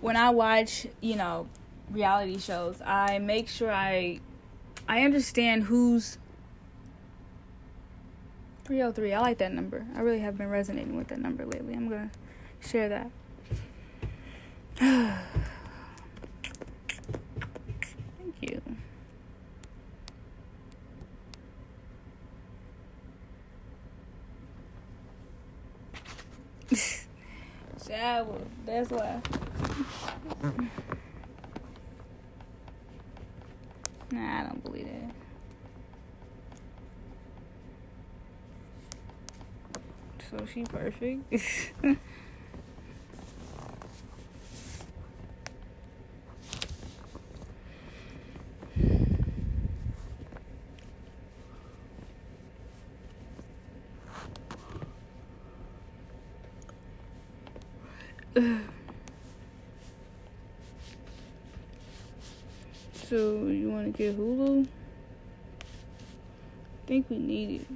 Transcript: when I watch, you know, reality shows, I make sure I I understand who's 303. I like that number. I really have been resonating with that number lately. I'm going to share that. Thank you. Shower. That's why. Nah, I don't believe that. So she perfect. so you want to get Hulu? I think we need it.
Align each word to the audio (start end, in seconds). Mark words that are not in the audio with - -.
when 0.00 0.16
I 0.16 0.30
watch, 0.30 0.86
you 1.00 1.16
know, 1.16 1.46
reality 1.90 2.38
shows, 2.38 2.80
I 2.84 3.18
make 3.18 3.48
sure 3.48 3.70
I 3.70 4.20
I 4.88 5.02
understand 5.02 5.64
who's 5.64 6.18
303. 8.64 9.12
I 9.12 9.20
like 9.20 9.38
that 9.38 9.52
number. 9.52 9.86
I 9.94 10.00
really 10.00 10.20
have 10.20 10.38
been 10.38 10.48
resonating 10.48 10.96
with 10.96 11.08
that 11.08 11.18
number 11.18 11.44
lately. 11.44 11.74
I'm 11.74 11.88
going 11.88 12.10
to 12.10 12.68
share 12.68 12.88
that. 12.88 13.10
Thank 18.18 18.34
you. 18.40 18.62
Shower. 27.90 28.38
That's 28.66 28.88
why. 28.88 29.20
Nah, 34.12 34.40
I 34.40 34.42
don't 34.44 34.62
believe 34.62 34.86
that. 34.86 35.10
So 40.30 40.46
she 40.46 40.62
perfect. 40.62 41.34
so 62.94 63.48
you 63.48 63.70
want 63.70 63.86
to 63.86 63.98
get 63.98 64.16
Hulu? 64.16 64.68
I 65.60 65.66
think 66.86 67.10
we 67.10 67.18
need 67.18 67.62
it. 67.62 67.66